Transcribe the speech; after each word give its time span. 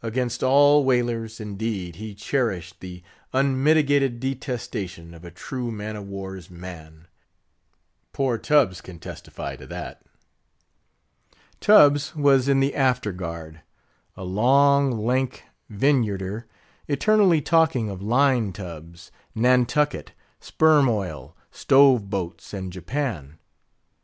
Against 0.00 0.44
all 0.44 0.84
whalers, 0.84 1.40
indeed, 1.40 1.96
he 1.96 2.14
cherished 2.14 2.78
the 2.78 3.02
unmitigated 3.32 4.20
detestation 4.20 5.12
of 5.12 5.24
a 5.24 5.30
true 5.32 5.72
man 5.72 5.96
of 5.96 6.06
war's 6.06 6.48
man. 6.48 7.08
Poor 8.12 8.38
Tubbs 8.38 8.80
can 8.80 9.00
testify 9.00 9.56
to 9.56 9.66
that. 9.66 10.02
Tubbs 11.60 12.14
was 12.14 12.46
in 12.46 12.60
the 12.60 12.76
After 12.76 13.10
Guard; 13.10 13.62
a 14.16 14.22
long, 14.22 14.92
lank 15.04 15.42
Vineyarder, 15.68 16.44
eternally 16.86 17.40
talking 17.40 17.90
of 17.90 18.00
line 18.00 18.52
tubs, 18.52 19.10
Nantucket, 19.34 20.12
sperm 20.38 20.88
oil, 20.88 21.36
stove 21.50 22.08
boats, 22.08 22.54
and 22.54 22.72
Japan. 22.72 23.36